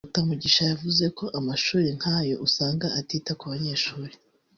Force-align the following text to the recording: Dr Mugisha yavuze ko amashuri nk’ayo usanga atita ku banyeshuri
Dr 0.07 0.25
Mugisha 0.27 0.63
yavuze 0.71 1.05
ko 1.17 1.25
amashuri 1.39 1.87
nk’ayo 1.97 2.35
usanga 2.47 2.87
atita 2.99 3.31
ku 3.39 3.45
banyeshuri 3.51 4.13